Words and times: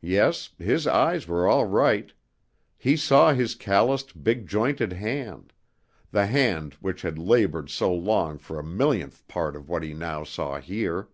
Yes, 0.00 0.48
his 0.56 0.86
eyes 0.86 1.28
were 1.28 1.46
all 1.46 1.66
right; 1.66 2.10
he 2.78 2.96
saw 2.96 3.34
his 3.34 3.54
calloused, 3.54 4.24
big 4.24 4.46
jointed 4.46 4.94
hand 4.94 5.52
the 6.10 6.24
hand 6.24 6.72
which 6.80 7.02
had 7.02 7.18
labored 7.18 7.68
so 7.68 7.92
long 7.94 8.38
for 8.38 8.58
a 8.58 8.64
millionth 8.64 9.28
part 9.28 9.54
of 9.54 9.68
what 9.68 9.82
he 9.82 9.92
now 9.92 10.24
saw 10.24 10.58
here. 10.58 11.10